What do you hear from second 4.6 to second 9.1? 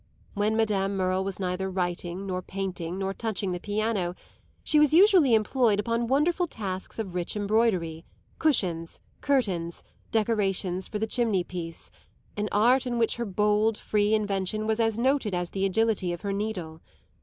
she was usually employed upon wonderful tasks of rich embroidery, cushions,